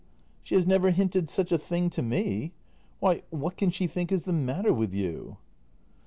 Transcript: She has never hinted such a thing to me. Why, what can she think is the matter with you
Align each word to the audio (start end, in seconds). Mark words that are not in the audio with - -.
She 0.41 0.55
has 0.55 0.65
never 0.65 0.89
hinted 0.89 1.29
such 1.29 1.51
a 1.51 1.59
thing 1.59 1.91
to 1.91 2.01
me. 2.01 2.53
Why, 2.99 3.21
what 3.29 3.55
can 3.55 3.69
she 3.69 3.85
think 3.85 4.11
is 4.11 4.25
the 4.25 4.33
matter 4.33 4.73
with 4.73 4.95
you 4.95 5.37